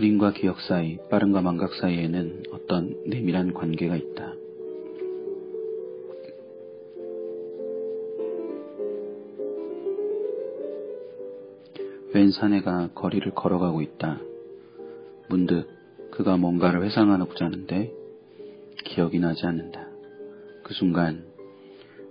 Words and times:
느림과 0.00 0.32
기억 0.32 0.62
사이, 0.62 0.96
빠른과 1.10 1.42
망각 1.42 1.74
사이에는 1.74 2.44
어떤 2.52 2.96
내밀한 3.04 3.52
관계가 3.52 3.96
있다. 3.96 4.32
웬 12.14 12.30
사내가 12.30 12.92
거리를 12.94 13.30
걸어가고 13.34 13.82
있다. 13.82 14.20
문득 15.28 15.68
그가 16.12 16.38
뭔가를 16.38 16.82
회상하고자 16.82 17.44
하는데 17.44 17.92
기억이 18.86 19.18
나지 19.18 19.44
않는다. 19.44 19.86
그 20.62 20.72
순간 20.72 21.26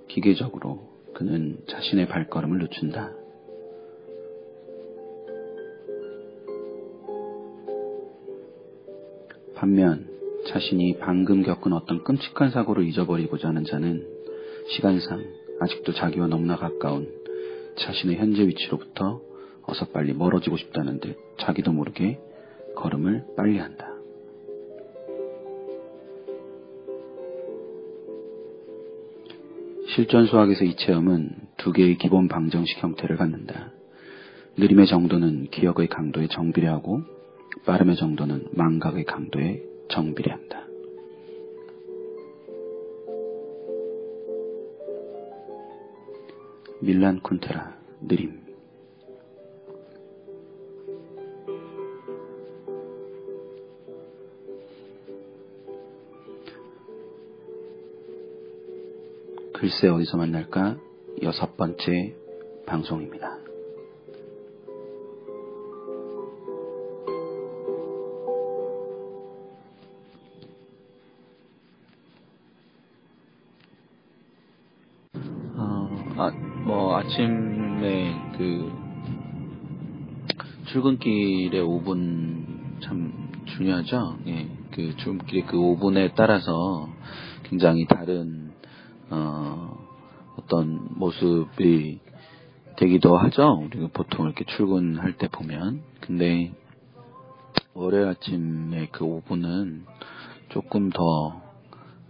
기계적으로 0.08 0.88
그는 1.16 1.58
자신의 1.68 2.08
발걸음을 2.08 2.60
늦춘다. 2.60 3.19
반면 9.60 10.08
자신이 10.48 11.00
방금 11.00 11.44
겪은 11.44 11.74
어떤 11.74 12.02
끔찍한 12.06 12.50
사고를 12.52 12.88
잊어버리고자 12.88 13.50
하는 13.50 13.66
자는 13.66 14.08
시간상 14.70 15.22
아직도 15.60 15.92
자기와 15.92 16.28
너무나 16.28 16.56
가까운 16.56 17.12
자신의 17.78 18.16
현재 18.16 18.48
위치로부터 18.48 19.20
어서 19.64 19.88
빨리 19.88 20.14
멀어지고 20.14 20.56
싶다는 20.56 21.02
듯 21.02 21.18
자기도 21.40 21.74
모르게 21.74 22.20
걸음을 22.78 23.26
빨리 23.36 23.58
한다. 23.58 23.94
실전 29.94 30.26
수학에서 30.28 30.64
이 30.64 30.78
체험은 30.78 31.32
두 31.58 31.74
개의 31.74 31.98
기본 31.98 32.30
방정식 32.30 32.82
형태를 32.82 33.18
갖는다. 33.18 33.74
느림의 34.56 34.88
정도는 34.88 35.50
기억의 35.50 35.88
강도에 35.88 36.28
정비례하고 36.28 37.19
빠름의 37.66 37.96
정도는 37.96 38.48
망각의 38.52 39.06
강도에 39.06 39.64
정비례한다. 39.90 40.68
밀란 46.82 47.20
쿤테라 47.20 47.76
느림 48.02 48.40
글쎄 59.60 59.90
어디서 59.90 60.16
만날까? 60.16 60.78
여섯 61.22 61.58
번째 61.58 62.16
방송입니다. 62.66 63.49
출근길에 80.72 81.62
5분 81.62 82.82
참 82.84 83.12
중요하죠. 83.58 84.20
예, 84.28 84.48
그 84.72 84.96
출근길의 84.98 85.48
그 85.48 85.58
5분에 85.58 86.14
따라서 86.16 86.88
굉장히 87.44 87.88
다른 87.88 88.52
어, 89.10 89.76
어떤 90.38 90.88
모습이 90.92 92.00
되기도 92.78 93.18
하죠. 93.18 93.64
우리가 93.66 93.88
보통 93.94 94.28
이렇게 94.28 94.46
출근할 94.46 95.18
때 95.18 95.28
보면. 95.28 95.82
근데 96.02 96.54
월요일 97.74 98.08
아침에 98.08 98.90
그 98.92 99.06
5분은 99.06 99.86
조금 100.50 100.92
더 100.92 101.42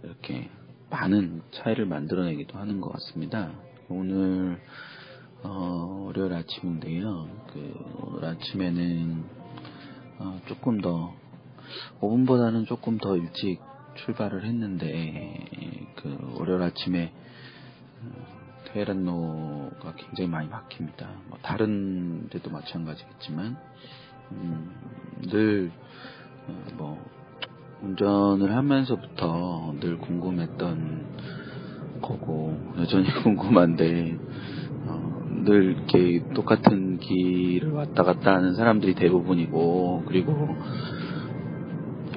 이렇게 0.02 0.50
많은 0.90 1.40
차이를 1.52 1.86
만들어내기도 1.86 2.58
하는 2.58 2.82
것 2.82 2.92
같습니다. 2.92 3.52
오늘 3.88 4.60
어, 5.42 6.04
월요일 6.06 6.34
아침인데요. 6.34 7.28
그 7.52 7.74
오늘 8.02 8.24
아침에는 8.26 9.24
어, 10.18 10.40
조금 10.46 10.80
더 10.80 11.14
5분보다는 12.00 12.66
조금 12.66 12.98
더 12.98 13.16
일찍 13.16 13.60
출발을 13.94 14.44
했는데 14.44 15.46
그 15.96 16.36
월요일 16.38 16.62
아침에 16.62 17.12
테헤란로가 18.66 19.94
굉장히 19.96 20.28
많이 20.28 20.48
막힙니다. 20.48 21.08
뭐 21.28 21.38
다른 21.42 22.28
데도 22.28 22.50
마찬가지겠지만 22.50 23.56
음, 24.32 24.70
늘뭐 25.22 27.02
운전을 27.82 28.54
하면서부터 28.54 29.74
늘 29.80 29.98
궁금했던 29.98 32.00
거고 32.02 32.58
여전히 32.78 33.08
궁금한데 33.22 34.18
어, 34.86 35.09
늘 35.44 35.76
이렇게 35.76 36.22
똑같은 36.34 36.98
길을 36.98 37.72
왔다 37.72 38.02
갔다 38.02 38.34
하는 38.34 38.54
사람들이 38.54 38.94
대부분이고 38.94 40.04
그리고 40.06 40.56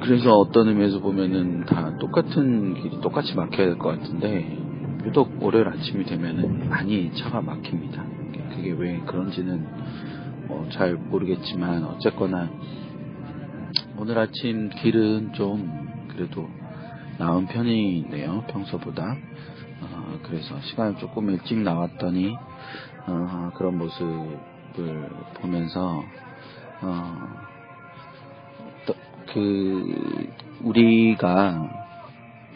그래서 0.01 0.31
어떤 0.34 0.67
의미에서 0.67 1.00
보면은 1.00 1.66
다 1.66 1.97
똑같은 1.97 2.73
길이 2.75 3.00
똑같이 3.01 3.35
막혀야 3.35 3.67
될 3.67 3.78
것 3.78 4.00
같은데 4.00 4.57
유독 5.06 5.41
월요일 5.44 5.67
아침이 5.67 6.06
되면은 6.06 6.69
많이 6.69 7.12
차가 7.16 7.41
막힙니다. 7.41 8.03
그게 8.56 8.72
왜 8.72 9.01
그런지는 9.06 9.66
뭐 10.47 10.67
잘 10.72 10.95
모르겠지만 10.95 11.83
어쨌거나 11.85 12.50
오늘 13.97 14.17
아침 14.19 14.69
길은 14.69 15.33
좀 15.33 15.88
그래도 16.09 16.50
나은 17.17 17.47
편이네요 17.47 18.44
평소보다 18.47 19.16
어, 19.81 20.19
그래서 20.23 20.59
시간을 20.62 20.98
조금 20.98 21.30
일찍 21.30 21.59
나왔더니 21.59 22.36
어, 23.07 23.51
그런 23.55 23.77
모습을 23.77 25.09
보면서 25.35 26.03
어, 26.81 27.53
그 29.33 30.31
우리가 30.61 31.69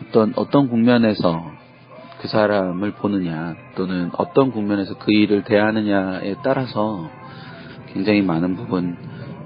어떤 0.01 0.33
어떤 0.35 0.69
국면에서 0.69 1.51
그 2.21 2.27
사람을 2.27 2.93
보느냐 2.93 3.55
또는 3.75 4.11
어떤 4.17 4.51
국면에서 4.51 4.97
그 4.97 5.11
일을 5.11 5.43
대하느냐에 5.43 6.35
따라서 6.43 7.09
굉장히 7.93 8.21
많은 8.21 8.55
부분 8.55 8.95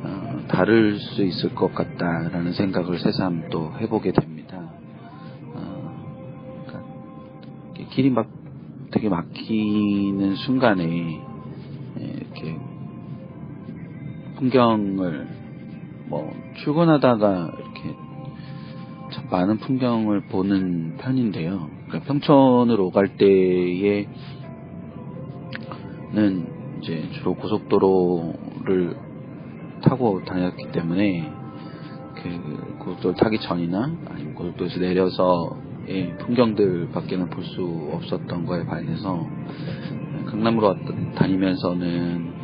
어, 0.03 0.41
다를 0.47 0.99
수 0.99 1.23
있을 1.23 1.55
것 1.55 1.73
같다라는 1.73 2.53
생각을 2.53 2.99
새삼 2.99 3.49
또 3.49 3.73
해보게 3.79 4.11
됩니다. 4.11 4.57
어, 5.53 6.65
그러니까 6.65 7.93
길이 7.93 8.09
막 8.09 8.40
되게 8.91 9.09
막히는 9.09 10.35
순간에 10.35 11.21
이렇게 11.97 12.57
풍경을 14.37 15.27
뭐 16.07 16.33
출근하다가 16.57 17.51
이렇게 17.57 17.95
참 19.11 19.27
많은 19.29 19.57
풍경을 19.57 20.21
보는 20.27 20.97
편인데요. 20.97 21.69
그러니까 21.87 22.07
평촌으로 22.07 22.91
갈 22.91 23.17
때에는 23.17 24.07
이제 26.79 27.09
주로 27.13 27.35
고속도로를 27.35 28.97
타고 29.83 30.23
다녔기 30.23 30.71
때문에 30.71 31.31
그 32.15 32.77
고속도로 32.79 33.15
타기 33.15 33.39
전이나 33.39 33.91
아니면 34.09 34.35
고속도로에서 34.35 34.79
내려서의 34.79 35.70
풍경들 36.19 36.89
밖에는 36.93 37.29
볼 37.29 37.43
수 37.43 37.89
없었던 37.93 38.45
거에 38.45 38.65
반해서 38.65 39.27
강남으로 40.27 40.75
다니면서는 41.15 42.41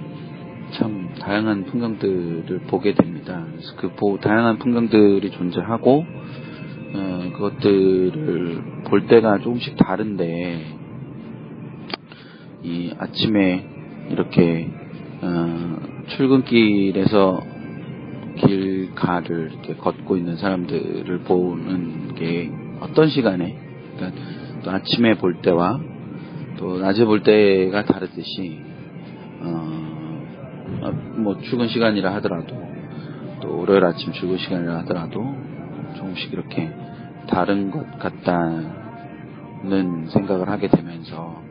참 0.71 1.13
다양한 1.19 1.65
풍경들을 1.65 2.61
보게 2.67 2.93
됩니다. 2.93 3.45
그래서 3.51 3.75
그 3.77 3.89
보, 3.95 4.19
다양한 4.19 4.57
풍경들이 4.57 5.31
존재하고 5.31 6.05
어, 6.93 7.29
그것들을 7.33 8.83
볼 8.85 9.07
때가 9.07 9.39
조금씩 9.39 9.77
다른데 9.77 10.65
이 12.63 12.93
아침에 12.97 13.65
이렇게 14.09 14.69
어, 15.21 15.77
출근길에서 16.07 17.41
길가를 18.37 19.51
이렇게 19.53 19.75
걷고 19.75 20.17
있는 20.17 20.35
사람들을 20.37 21.19
보는 21.19 22.15
게 22.15 22.51
어떤 22.81 23.09
시간에? 23.09 23.57
그러니까 23.95 24.21
또 24.63 24.71
아침에 24.71 25.15
볼 25.15 25.41
때와 25.41 25.79
또 26.57 26.79
낮에 26.79 27.05
볼 27.05 27.23
때가 27.23 27.85
다르듯이 27.85 28.59
어, 29.41 30.23
어, 30.81 30.91
뭐 31.15 31.39
출근 31.41 31.67
시간이라 31.67 32.13
하더라도 32.15 32.55
또 33.41 33.59
월요일 33.59 33.85
아침 33.85 34.11
출근 34.13 34.37
시간이라 34.37 34.79
하더라도 34.79 35.23
조금씩 35.95 36.33
이렇게 36.33 36.71
다른 37.27 37.71
것 37.71 37.99
같다는 37.99 38.69
생각을 40.09 40.49
하게 40.49 40.67
되면서 40.67 41.41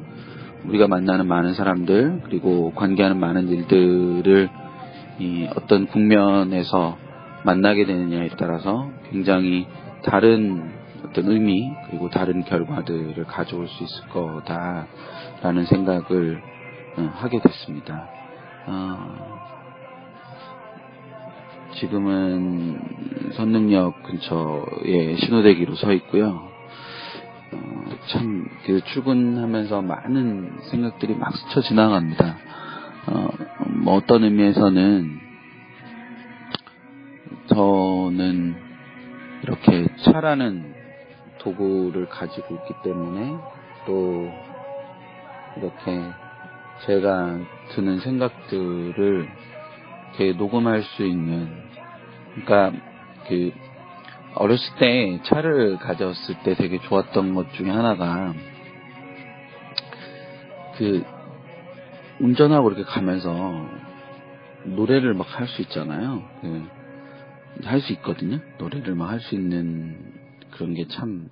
우리가 0.65 0.89
만나는 0.89 1.27
많은 1.27 1.55
사람들 1.55 2.23
그리고 2.25 2.73
관계하는 2.75 3.19
많은 3.19 3.49
일들을 3.49 4.49
이 5.19 5.49
어떤 5.57 5.87
국면에서 5.87 6.99
만나게 7.45 7.87
되느냐에 7.87 8.31
따라서 8.37 8.91
굉장히 9.11 9.67
다른 10.03 10.73
어떤 11.09 11.31
의미 11.31 11.73
그리고 11.89 12.11
다른 12.11 12.45
결과들을 12.45 13.25
가져올 13.25 13.69
수 13.69 13.85
있을 13.85 14.09
거다라는 14.09 15.67
생각을 15.67 16.43
어, 16.97 17.11
하게 17.15 17.41
됐습니다. 17.41 18.09
어, 18.67 19.37
지금은 21.75 23.33
선릉역 23.35 24.03
근처에 24.03 25.17
신호대기로 25.17 25.75
서 25.75 25.93
있고요. 25.93 26.49
어, 27.53 27.85
참, 28.09 28.49
그 28.65 28.81
출근하면서 28.83 29.83
많은 29.83 30.59
생각들이 30.71 31.15
막 31.15 31.37
스쳐 31.37 31.61
지나갑니다. 31.61 32.37
어, 33.09 33.29
뭐 33.69 33.95
어떤 33.95 34.25
의미에서는 34.25 35.21
저는 37.49 38.57
이렇게 39.43 39.87
차라는 40.03 40.76
도구를 41.47 42.09
가지고 42.09 42.55
있기 42.55 42.75
때문에 42.83 43.39
또 43.87 44.33
이렇게 45.57 46.13
제가 46.85 47.39
드는 47.71 48.01
생각들을 48.01 49.29
이렇게 50.09 50.33
녹음할 50.33 50.83
수 50.83 51.05
있는 51.07 51.49
그러니까 52.35 52.73
그 53.29 53.53
어렸을 54.35 54.75
때 54.79 55.21
차를 55.25 55.79
가졌을 55.79 56.35
때 56.43 56.55
되게 56.55 56.79
좋았던 56.81 57.35
것 57.35 57.53
중에 57.55 57.71
하나가 57.71 58.35
그 60.77 61.05
운전하고 62.19 62.69
이렇게 62.71 62.83
가면서 62.83 63.67
노래를 64.65 65.15
막 65.15 65.29
할 65.39 65.47
수 65.47 65.63
있잖아요. 65.63 66.23
그 66.43 66.77
할 67.65 67.81
수 67.81 67.93
있거든요. 67.95 68.41
노래를 68.59 68.95
막 68.95 69.11
할 69.11 69.21
수 69.21 69.35
있는 69.35 69.97
그런 70.57 70.75
게 70.75 70.87
참 70.89 71.29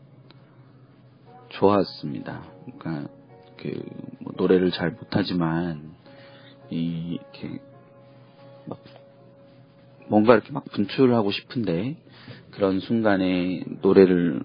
좋았습니다. 1.50 2.42
그러니까 2.78 3.08
그 3.56 4.14
뭐 4.20 4.32
노래를 4.36 4.70
잘 4.70 4.90
못하지만 4.90 5.92
이 6.70 7.18
이렇게 7.20 7.60
막 8.66 8.78
뭔가 10.08 10.34
이렇게 10.34 10.52
막 10.52 10.64
분출하고 10.72 11.30
싶은데 11.30 11.96
그런 12.50 12.80
순간에 12.80 13.62
노래를 13.82 14.42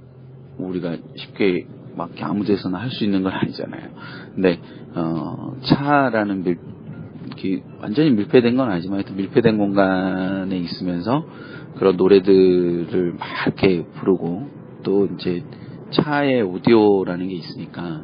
우리가 0.58 0.98
쉽게 1.16 1.66
막 1.96 2.12
아무 2.22 2.44
데서나 2.46 2.80
할 2.80 2.92
수 2.92 3.04
있는 3.04 3.24
건 3.24 3.34
아니잖아요. 3.34 3.90
근데 4.36 4.60
어, 4.96 5.56
차라는 5.64 6.44
밀, 6.44 6.60
이렇게 7.26 7.64
완전히 7.80 8.12
밀폐된 8.12 8.58
건 8.58 8.70
아니지만 8.72 9.04
밀폐된 9.16 9.58
공간에 9.58 10.58
있으면서 10.58 11.26
그런 11.78 11.96
노래들을 11.96 13.14
막 13.18 13.28
이렇게 13.48 13.84
부르고 13.86 14.59
또 14.90 15.06
이제 15.06 15.44
차에 15.92 16.42
오디오라는 16.42 17.28
게 17.28 17.36
있으니까 17.36 18.02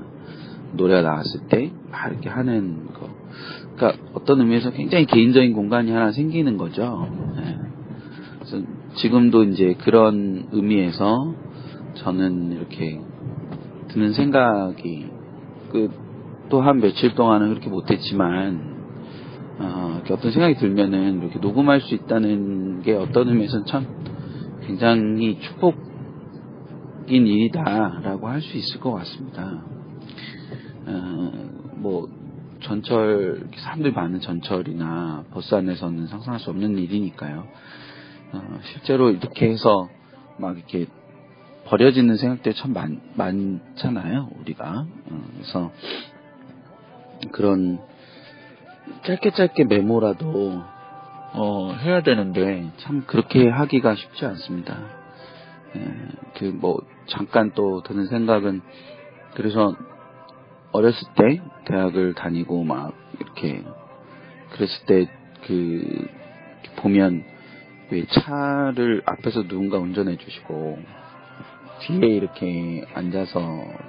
노래가 0.74 1.02
나왔을 1.02 1.48
때 1.48 1.72
막 1.90 2.12
이렇게 2.12 2.30
하는 2.30 2.86
거. 2.94 3.10
그러니까 3.76 4.04
어떤 4.14 4.40
의미에서 4.42 4.70
굉장히 4.72 5.06
개인적인 5.06 5.54
공간이 5.54 5.90
하나 5.90 6.12
생기는 6.12 6.58
거죠. 6.58 7.10
네. 7.36 7.58
그래서 8.36 8.62
지금도 8.96 9.46
이제 9.46 9.76
그런 9.80 10.48
의미에서 10.52 11.34
저는 11.96 12.52
이렇게 12.52 13.02
드는 13.88 14.14
생각이 14.14 15.08
그 15.72 16.06
또 16.48 16.62
한 16.62 16.80
며칠 16.80 17.16
동안은 17.16 17.50
그렇게 17.50 17.70
못했지만 17.70 18.76
어, 19.58 20.00
어떤 20.12 20.32
생각이 20.32 20.56
들면은 20.56 21.24
이렇게 21.24 21.40
녹음할 21.40 21.82
수 21.82 21.96
있다는 21.96 22.84
게 22.84 22.94
어떤 22.94 23.30
의미에서는 23.30 23.66
참 23.66 23.88
굉장히 24.68 25.40
축복 25.40 25.95
인 27.08 27.28
일이다라고 27.28 28.28
할 28.28 28.42
수 28.42 28.58
있을 28.58 28.80
것 28.80 28.92
같습니다. 28.94 29.62
어, 30.88 31.32
뭐 31.76 32.10
전철 32.62 33.48
사람들이 33.58 33.94
많은 33.94 34.22
전철이나 34.22 35.26
버스 35.32 35.54
안에서는 35.54 36.08
상상할 36.08 36.40
수 36.40 36.50
없는 36.50 36.78
일이니까요. 36.78 37.48
어, 38.34 38.60
실제로 38.64 39.12
이렇게 39.12 39.50
해서 39.50 39.90
막 40.38 40.58
이렇게 40.58 40.88
버려지는 41.66 42.18
생각들이 42.18 42.56
참 42.56 42.74
많, 42.74 43.00
많잖아요, 43.16 44.30
우리가. 44.42 44.86
어, 45.10 45.22
그래서 45.36 45.72
그런 47.32 47.80
짧게 49.04 49.32
짧게 49.32 49.66
메모라도 49.66 50.64
어, 51.34 51.74
해야 51.82 52.02
되는데 52.02 52.72
참 52.78 53.04
그렇게 53.06 53.50
하기가 53.50 53.96
쉽지 53.96 54.26
않습니다. 54.26 55.05
예, 55.76 56.40
그뭐 56.40 56.82
잠깐 57.08 57.52
또 57.54 57.84
드는 57.84 58.08
생각은 58.08 58.62
그래서 59.36 59.76
어렸을 60.72 61.08
때 61.16 61.42
대학을 61.66 62.14
다니고 62.14 62.64
막 62.64 62.94
이렇게 63.20 63.64
그랬을 64.52 64.86
때 64.86 65.26
그 65.46 66.08
보면 66.78 67.24
왜 67.92 68.06
차를 68.06 69.04
앞에서 69.06 69.44
누군가 69.48 69.78
운전해 69.78 70.18
주시고 70.18 70.80
뒤에 71.82 72.08
이렇게 72.08 72.86
앉아서 72.94 73.40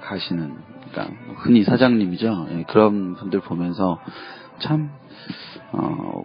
가시는 0.01 0.55
그러니까 0.91 1.15
흔히 1.37 1.63
사장님이죠. 1.63 2.47
예, 2.51 2.63
그런 2.63 3.15
분들 3.15 3.41
보면서 3.41 3.99
참 4.59 4.91
어, 5.71 6.23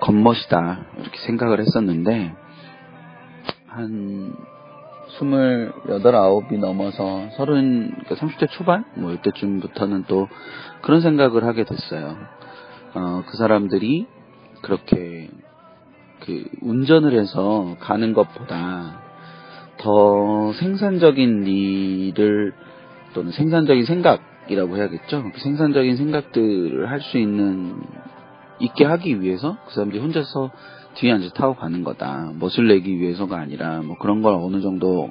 겉멋이다 0.00 0.86
이렇게 0.98 1.18
생각을 1.26 1.60
했었는데 1.60 2.34
한 3.66 4.34
스물여덟 5.18 6.14
아홉이 6.14 6.58
넘어서 6.58 7.28
서른 7.36 7.90
그러니까 7.90 8.14
30대 8.14 8.48
초반 8.50 8.84
뭐 8.94 9.12
이때쯤부터는 9.12 10.04
또 10.08 10.28
그런 10.82 11.00
생각을 11.00 11.44
하게 11.44 11.64
됐어요. 11.64 12.16
어, 12.94 13.22
그 13.26 13.36
사람들이 13.36 14.06
그렇게 14.62 15.28
그 16.20 16.44
운전을 16.60 17.18
해서 17.18 17.76
가는 17.80 18.12
것보다 18.12 19.00
더 19.78 20.52
생산적인 20.52 21.46
일을 21.46 22.54
또는 23.14 23.32
생산적인 23.32 23.84
생각이라고 23.84 24.76
해야겠죠. 24.76 25.30
그 25.34 25.40
생산적인 25.40 25.96
생각들을 25.96 26.88
할 26.88 27.00
수 27.00 27.18
있는 27.18 27.82
있게 28.60 28.84
하기 28.84 29.20
위해서 29.20 29.56
그 29.66 29.74
사람들이 29.74 30.00
혼자서 30.00 30.50
뒤에 30.94 31.12
앉아서 31.12 31.32
타고 31.34 31.54
가는 31.54 31.84
거다. 31.84 32.32
멋을 32.38 32.68
내기 32.68 32.98
위해서가 32.98 33.38
아니라 33.38 33.82
뭐 33.82 33.96
그런 33.98 34.22
걸 34.22 34.34
어느 34.34 34.60
정도 34.60 35.10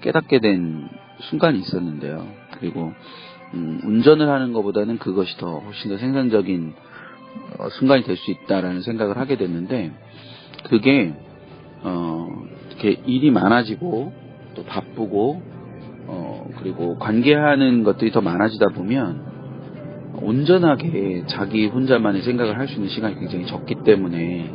깨닫게 0.00 0.40
된 0.40 0.88
순간이 1.20 1.58
있었는데요. 1.60 2.26
그리고 2.58 2.92
음, 3.54 3.80
운전을 3.84 4.28
하는 4.28 4.52
것보다는 4.52 4.98
그것이 4.98 5.36
더 5.38 5.58
훨씬 5.60 5.90
더 5.90 5.98
생산적인 5.98 6.74
어, 7.58 7.68
순간이 7.70 8.02
될 8.04 8.16
수 8.16 8.30
있다라는 8.30 8.82
생각을 8.82 9.18
하게 9.18 9.36
됐는데 9.36 9.92
그게 10.64 11.14
어, 11.82 12.28
이렇게 12.68 13.00
일이 13.06 13.30
많아지고 13.30 14.12
또 14.54 14.64
바쁘고 14.64 15.42
어, 16.08 16.48
그리고 16.58 16.98
관계하는 16.98 17.82
것들이 17.84 18.10
더 18.10 18.20
많아지다 18.20 18.68
보면 18.68 19.36
온전하게 20.22 21.24
자기 21.26 21.66
혼자만의 21.66 22.22
생각을 22.22 22.58
할 22.58 22.68
수 22.68 22.74
있는 22.74 22.88
시간이 22.88 23.16
굉장히 23.16 23.46
적기 23.46 23.74
때문에 23.84 24.50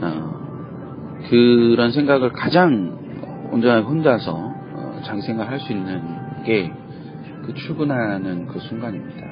어, 0.00 1.26
그런 1.28 1.92
생각을 1.92 2.32
가장 2.32 3.48
온전하게 3.52 3.86
혼자서 3.86 4.32
어, 4.34 5.00
생각을 5.04 5.50
할 5.50 5.60
수 5.60 5.72
있는 5.72 6.02
게 6.44 6.70
그 7.46 7.54
출근하는 7.54 8.46
그 8.48 8.58
순간입니다. 8.58 9.24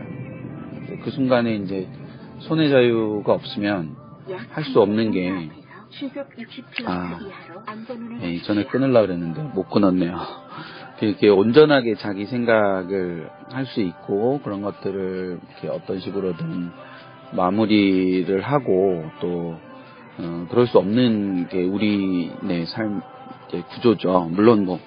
그 1.03 1.11
순간에 1.11 1.57
이제 1.57 1.89
손의 2.39 2.71
자유가 2.71 3.33
없으면 3.33 3.97
할 4.51 4.65
수 4.65 4.81
없는 4.81 5.11
게 5.11 5.31
아, 6.87 7.19
예, 8.23 8.31
이전에 8.35 8.65
끊으려고 8.65 9.07
그랬는데 9.07 9.43
못 9.55 9.69
끊었네요. 9.69 10.17
이렇게 11.03 11.29
온전하게 11.29 11.97
자기 11.97 12.27
생각을 12.27 13.29
할 13.51 13.67
수 13.67 13.81
있고 13.81 14.41
그런 14.45 14.63
것들을 14.63 15.41
이렇게 15.51 15.69
어떤 15.69 15.99
식으로든 15.99 16.71
마무리를 17.33 18.41
하고 18.43 19.05
또 19.21 19.59
어, 20.19 20.47
그럴 20.51 20.67
수 20.67 20.79
없는 20.79 21.49
게 21.49 21.63
우리의 21.65 22.67
삶 22.67 23.03
구조죠. 23.63 24.29
물론 24.33 24.65
뭐 24.65 24.81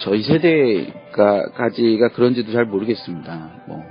저희 0.00 0.22
세대가까지가 0.22 2.08
그런지도 2.08 2.52
잘 2.52 2.64
모르겠습니다. 2.64 3.50
뭐 3.68 3.82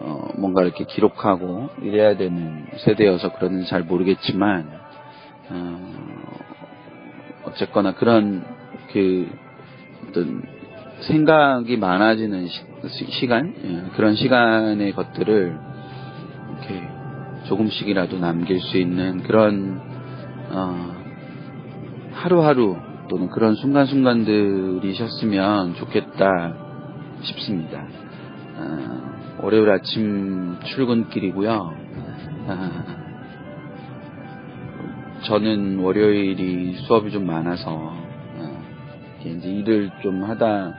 어, 0.00 0.28
뭔가 0.36 0.62
이렇게 0.62 0.84
기록하고 0.84 1.68
이래야 1.82 2.16
되는 2.16 2.66
세대여서 2.78 3.34
그런지 3.34 3.68
잘 3.68 3.82
모르겠지만 3.82 4.70
어, 5.50 5.92
어쨌거나 7.44 7.94
그런 7.94 8.44
그 8.92 9.28
어떤 10.08 10.42
생각이 11.00 11.76
많아지는 11.76 12.46
시, 12.88 13.26
간 13.26 13.54
예, 13.64 13.96
그런 13.96 14.14
시간의 14.14 14.92
것들을 14.92 15.58
이렇게 16.50 16.88
조금씩이라도 17.46 18.18
남길 18.18 18.60
수 18.60 18.78
있는 18.78 19.22
그런 19.22 19.95
어, 20.58 20.90
하루하루 22.12 22.78
또는 23.10 23.28
그런 23.28 23.56
순간순간들이셨으면 23.56 25.74
좋겠다 25.74 26.54
싶습니다. 27.20 27.86
어, 28.56 29.42
월요일 29.42 29.70
아침 29.70 30.56
출근길이고요. 30.64 31.52
어, 31.52 31.76
저는 35.26 35.80
월요일이 35.80 36.76
수업이 36.86 37.10
좀 37.10 37.26
많아서 37.26 37.74
어, 37.74 38.64
이제 39.26 39.50
일을 39.50 39.90
좀 40.02 40.24
하다 40.24 40.72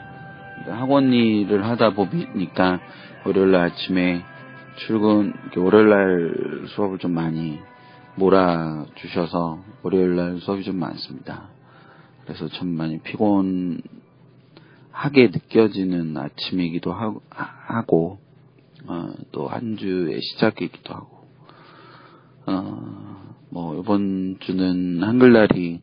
학원 0.70 1.14
일을 1.14 1.64
하다 1.64 1.92
보니까 1.92 2.80
월요일 3.26 3.52
날 3.52 3.66
아침에 3.66 4.24
출근 4.78 5.34
월요일 5.56 5.90
날 5.90 6.34
수업을 6.66 6.98
좀 6.98 7.12
많이 7.12 7.60
몰아 8.18 8.88
주셔서 8.96 9.60
월요일 9.84 10.16
날 10.16 10.40
수업이 10.40 10.64
좀 10.64 10.78
많습니다. 10.78 11.50
그래서 12.24 12.48
참 12.50 12.68
많이 12.70 13.00
피곤하게 13.00 13.82
느껴지는 15.32 16.18
아침이기도 16.18 16.92
하고 16.92 18.20
어, 18.88 19.10
또한 19.32 19.78
주의 19.78 20.20
시작이기도 20.20 20.94
하고 20.96 21.28
어, 22.48 23.36
뭐 23.52 23.80
이번 23.80 24.38
주는 24.40 25.04
한글날이 25.04 25.82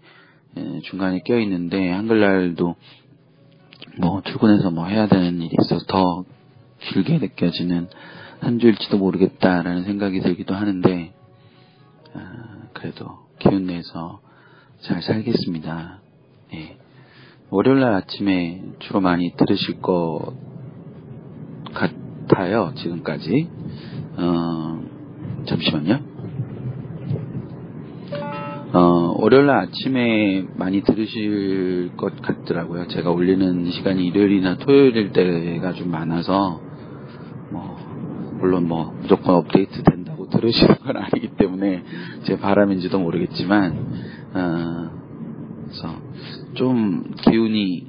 예, 0.56 0.80
중간에 0.84 1.20
껴 1.20 1.38
있는데 1.38 1.90
한글날도 1.90 2.74
뭐 4.00 4.22
출근해서 4.22 4.70
뭐 4.72 4.86
해야 4.86 5.06
되는 5.06 5.40
일이 5.40 5.54
있어서 5.60 5.84
더 5.86 6.24
길게 6.80 7.18
느껴지는 7.18 7.88
한 8.40 8.58
주일지도 8.58 8.98
모르겠다라는 8.98 9.84
생각이 9.84 10.20
들기도 10.20 10.54
하는데 10.54 11.12
아, 11.12 11.23
그래도 12.72 13.06
기운 13.38 13.66
내서 13.66 14.20
잘 14.80 15.02
살겠습니다. 15.02 16.00
예. 16.54 16.76
월요일날 17.50 17.94
아침에 17.94 18.62
주로 18.80 19.00
많이 19.00 19.34
들으실 19.36 19.80
것 19.80 20.34
같아요. 21.72 22.72
지금까지. 22.76 23.48
어, 24.16 24.82
잠시만요. 25.46 26.00
어, 28.72 29.14
월요일날 29.18 29.56
아침에 29.56 30.44
많이 30.56 30.82
들으실 30.82 31.92
것 31.96 32.20
같더라고요. 32.20 32.88
제가 32.88 33.10
올리는 33.10 33.70
시간이 33.70 34.04
일요일이나 34.06 34.58
토요일일 34.58 35.12
때가 35.12 35.74
좀 35.74 35.90
많아서, 35.92 36.60
뭐, 37.52 37.76
물론 38.40 38.66
뭐, 38.66 38.92
무조건 39.00 39.36
업데이트 39.36 39.82
된다고 39.84 40.03
들으시는 40.34 40.76
건 40.76 40.96
아니기 40.96 41.28
때문에 41.36 41.82
제 42.24 42.38
바람인지도 42.38 42.98
모르겠지만, 42.98 43.76
어, 44.34 44.90
좀 46.54 47.14
기운이 47.16 47.86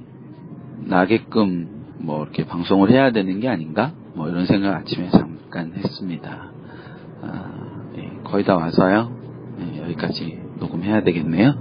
나게끔 0.88 1.96
뭐 2.00 2.24
이렇게 2.24 2.46
방송을 2.46 2.90
해야 2.92 3.12
되는 3.12 3.40
게 3.40 3.48
아닌가? 3.48 3.94
뭐 4.16 4.30
이런 4.30 4.46
생각 4.46 4.76
아침에 4.76 5.10
잠깐 5.10 5.74
했습니다. 5.76 6.52
아, 7.22 7.84
예, 7.98 8.12
거의 8.24 8.44
다 8.44 8.56
와서요. 8.56 9.12
예, 9.60 9.82
여기까지 9.84 10.40
녹음해야 10.60 11.04
되겠네요. 11.04 11.54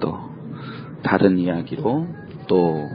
또 0.00 0.18
다른 1.02 1.38
이야기로 1.38 2.06
또 2.46 2.88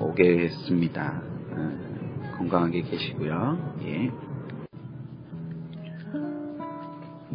오겠습니다. 0.00 1.22
어, 1.52 2.36
건강하게 2.38 2.82
계시고요. 2.82 3.74
예. 3.84 4.10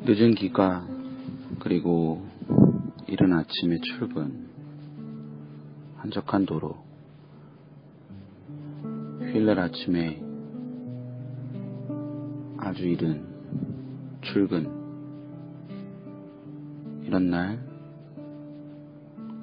늦은 0.06 0.36
기가 0.36 0.86
그리고 1.60 2.26
이른 3.08 3.34
아침에 3.34 3.78
출근 3.82 4.48
한적한 5.98 6.46
도로 6.46 6.78
휴일날 9.20 9.60
아침에 9.60 10.22
아주 12.58 12.86
이른 12.86 13.26
출근 14.22 14.70
이런 17.04 17.30
날 17.30 17.76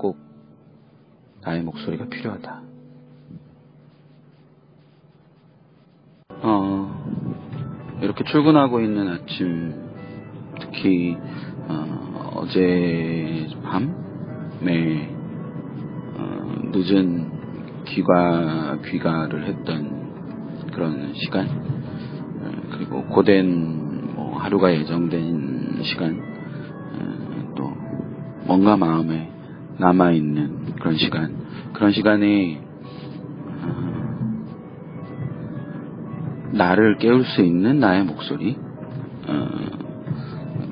꼭 0.03 0.19
나의 1.43 1.63
목소리가 1.63 2.07
필요하다. 2.07 2.63
어, 6.43 7.99
이렇게 8.03 8.25
출근하고 8.25 8.81
있는 8.81 9.07
아침, 9.07 9.92
특히 10.83 11.17
어, 11.69 12.45
제 12.51 13.47
밤에 13.63 15.09
어, 16.17 16.55
늦은 16.75 17.31
귀가 17.85 18.79
귀가를 18.85 19.45
했던 19.47 20.67
그런 20.73 21.15
시간, 21.15 21.47
어, 21.47 22.51
그리고 22.73 23.05
고된 23.05 24.15
뭐 24.17 24.37
하루가 24.39 24.75
예정된 24.75 25.83
시간, 25.85 26.33
뭔가 28.45 28.77
마음에 28.77 29.31
남아 29.79 30.11
있는 30.11 30.75
그런 30.81 30.97
시간, 30.97 31.33
그런 31.75 31.93
시간에 31.93 32.61
어, 33.47 33.93
나를 36.53 36.99
깨울 36.99 37.25
수 37.25 37.41
있는 37.41 37.79
나의 37.79 38.05
목소리, 38.05 38.59
어, 39.29 39.82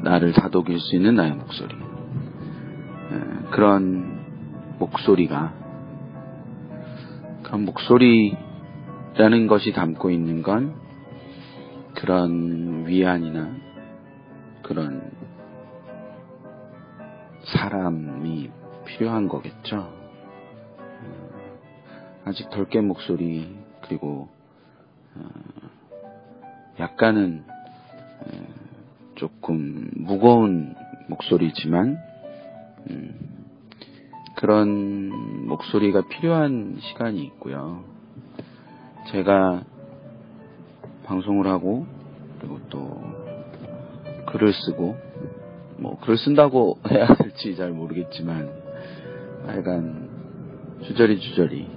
나를 0.02 0.32
다독일 0.32 0.78
수 0.80 0.96
있는 0.96 1.14
나의 1.14 1.32
목소리, 1.32 1.74
어, 1.74 3.50
그런 3.50 4.20
목소리가 4.78 5.52
그런 7.42 7.64
목소리라는 7.64 9.46
것이 9.48 9.72
담고 9.72 10.10
있는 10.10 10.42
건 10.42 10.74
그런 11.94 12.86
위안이나 12.86 13.54
그런 14.62 15.10
사람이 17.44 18.50
필요한 18.86 19.28
거겠죠. 19.28 19.78
어, 19.78 21.30
아직 22.24 22.48
덜 22.50 22.68
깬 22.68 22.86
목소리 22.86 23.58
그리고 23.82 24.28
어, 25.16 25.28
약간은 26.78 27.44
어, 27.48 27.59
조금 29.20 29.90
무거운 29.96 30.74
목소리지만 31.08 31.98
음, 32.88 33.14
그런 34.36 35.46
목소리가 35.46 36.08
필요한 36.08 36.78
시간이 36.80 37.22
있고요. 37.24 37.84
제가 39.08 39.62
방송을 41.04 41.46
하고 41.48 41.86
그리고 42.38 42.60
또 42.70 42.98
글을 44.32 44.54
쓰고 44.54 44.96
뭐 45.76 46.00
글을 46.00 46.16
쓴다고 46.16 46.78
해야 46.90 47.06
될지 47.14 47.54
잘 47.56 47.72
모르겠지만 47.72 48.50
하여간 49.48 50.08
주저리 50.84 51.20
주저리 51.20 51.68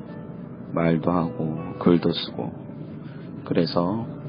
말도 0.72 1.12
하고 1.12 1.74
글도 1.80 2.10
쓰고 2.14 2.54
그래서 3.44 4.23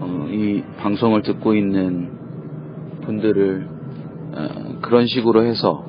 어, 0.00 0.26
이 0.30 0.62
방송을 0.78 1.22
듣고 1.22 1.54
있는 1.54 2.10
분들을 3.02 3.68
어, 4.32 4.80
그런 4.82 5.06
식으로 5.06 5.44
해서 5.44 5.84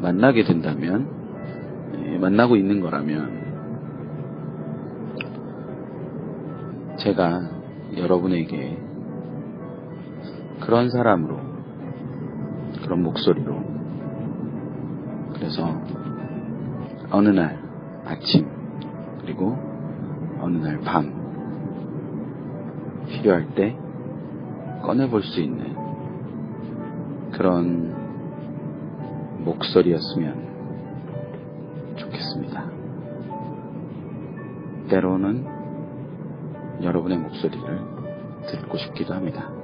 만나게 0.00 0.44
된다면 0.44 1.08
예, 2.04 2.18
만나고 2.18 2.56
있는 2.56 2.80
거라면 2.80 3.40
제가 6.98 7.50
여러분에게 7.96 8.78
그런 10.60 10.90
사람으로 10.90 11.38
그런 12.82 13.02
목소리로 13.02 13.64
그래서 15.34 15.80
어느 17.10 17.30
날 17.30 17.58
아침 18.04 18.46
그리고 19.22 19.56
어느 20.40 20.58
날 20.58 20.80
밤 20.80 21.19
필요할 23.10 23.54
때 23.54 23.76
꺼내볼 24.82 25.22
수 25.22 25.40
있는 25.40 25.74
그런 27.32 27.94
목소리였으면 29.44 30.50
좋겠습니다. 31.96 32.70
때로는 34.88 35.46
여러분의 36.82 37.18
목소리를 37.18 37.80
듣고 38.50 38.78
싶기도 38.78 39.14
합니다. 39.14 39.59